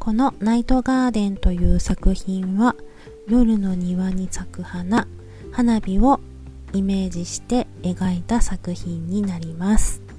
[0.00, 2.74] このナイトガーデンという作品は
[3.28, 5.06] 夜の庭に咲く花
[5.52, 6.20] 花火を
[6.72, 10.09] イメージして描いた作品になります。